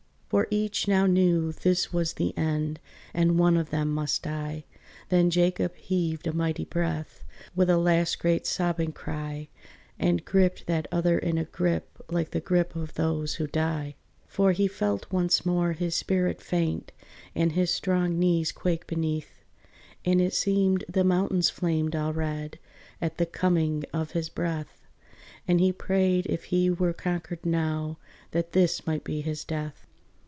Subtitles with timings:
[0.31, 2.79] For each now knew this was the end,
[3.13, 4.63] And one of them must die,
[5.09, 9.49] Then Jacob heaved a mighty breath, With a last great sobbing cry,
[9.99, 13.95] And gripped that other in a grip Like the grip of those who die.
[14.25, 16.93] For he felt once more his spirit faint,
[17.35, 19.43] And his strong knees quake beneath,
[20.05, 22.57] And it seemed the mountains flamed all red
[23.01, 24.87] At the coming of his breath;
[25.45, 27.97] And he prayed if he were conquered now
[28.31, 29.87] That this might be his death.